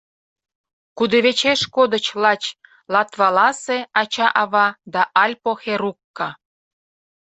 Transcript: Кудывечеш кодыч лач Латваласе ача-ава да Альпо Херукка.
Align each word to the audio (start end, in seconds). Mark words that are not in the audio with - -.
Кудывечеш 0.97 1.61
кодыч 1.75 2.05
лач 2.23 2.43
Латваласе 2.93 3.77
ача-ава 4.01 4.67
да 4.93 5.01
Альпо 5.23 5.51
Херукка. 5.61 6.29